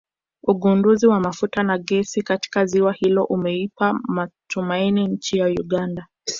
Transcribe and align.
Ugunduzi 0.43 1.07
wa 1.07 1.19
mafuta 1.19 1.63
na 1.63 1.77
gesi 1.77 2.21
katika 2.21 2.65
ziwa 2.65 2.93
hilo 2.93 3.23
umeipa 3.23 3.99
matumaini 4.07 5.07
nchi 5.07 5.37
ya 5.37 5.47
Uganda 5.47 6.07